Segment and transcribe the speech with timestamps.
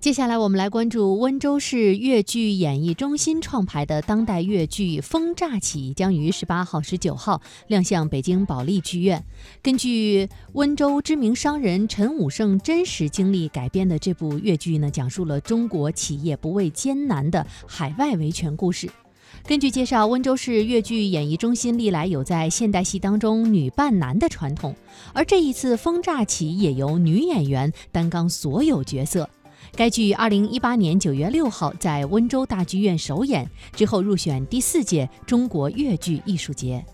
[0.00, 9.22] 接下来，我们来关注温州市粤剧演艺中心创排的当代粤剧《风乍起》，将于十八号、十九号亮相北京保利剧院。
[9.62, 18.88] 根据温州知名商人陈武胜真实经历改编的这部粤剧呢，讲述了中国企业不畏艰难的海外维权故事。
[19.46, 24.74] 根据介绍，温州市粤剧演艺中心历来有在现代戏当中女扮男的传统，
[25.12, 29.28] 而这一次《风乍起》也由女演员担纲所有角色。
[29.76, 36.84] 该剧二零一八年九月六号在温州大剧院首演，之后入选第四届中国越剧艺术节。